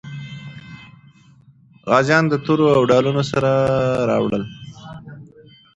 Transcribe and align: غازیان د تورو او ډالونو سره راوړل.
غازیان 1.89 2.25
د 2.29 2.33
تورو 2.45 2.65
او 2.75 2.81
ډالونو 2.91 3.21
سره 3.31 3.51
راوړل. 4.09 4.43